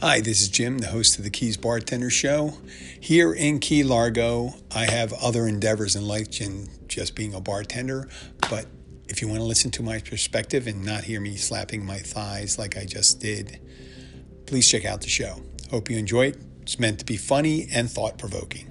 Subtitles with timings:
[0.00, 2.52] Hi, this is Jim, the host of the Keys Bartender Show.
[3.00, 8.08] Here in Key Largo, I have other endeavors in life than just being a bartender.
[8.48, 8.66] But
[9.08, 12.60] if you want to listen to my perspective and not hear me slapping my thighs
[12.60, 13.58] like I just did,
[14.46, 15.42] please check out the show.
[15.72, 16.36] Hope you enjoy it.
[16.62, 18.68] It's meant to be funny and thought provoking.